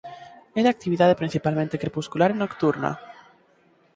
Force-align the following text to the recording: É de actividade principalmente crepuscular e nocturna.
É 0.59 0.61
de 0.65 0.71
actividade 0.75 1.19
principalmente 1.21 1.79
crepuscular 1.83 2.29
e 2.31 2.37
nocturna. 2.37 2.91